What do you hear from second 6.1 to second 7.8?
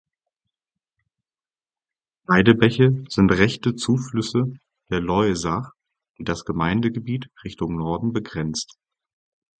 die das Gemeindegebiet Richtung